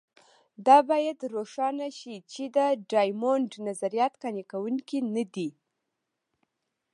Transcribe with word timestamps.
دا 0.65 0.77
باید 0.89 1.19
روښانه 1.35 1.87
شي 1.99 2.15
چې 2.31 2.43
د 2.55 2.57
ډایمونډ 2.91 3.49
نظریات 3.67 4.13
قانع 4.21 4.43
کوونکي 4.51 4.99
نه 5.15 5.23
دي. 5.33 5.49